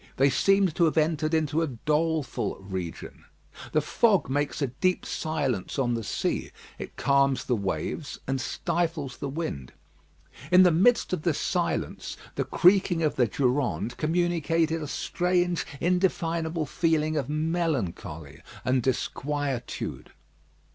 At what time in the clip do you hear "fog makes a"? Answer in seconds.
3.83-4.65